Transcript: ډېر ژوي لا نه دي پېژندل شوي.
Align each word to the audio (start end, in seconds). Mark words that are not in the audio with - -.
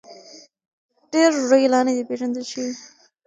ډېر 1.11 1.31
ژوي 1.47 1.63
لا 1.73 1.79
نه 1.87 1.93
دي 1.95 2.03
پېژندل 2.09 2.43
شوي. 2.51 2.71